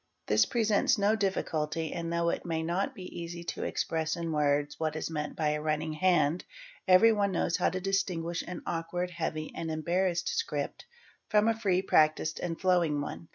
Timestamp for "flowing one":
12.59-13.27